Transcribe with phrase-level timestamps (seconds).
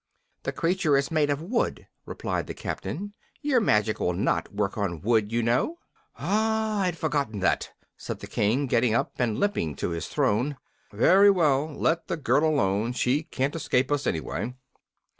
[0.41, 3.13] "The creature is made of wood," replied the captain.
[3.43, 5.77] "Your magic will not work on wood, you know."
[6.15, 10.57] "Ah, I'd forgotten that," said the King, getting up and limping to his throne.
[10.91, 12.93] "Very well, let the girl alone.
[12.93, 14.55] She can't escape us, anyway."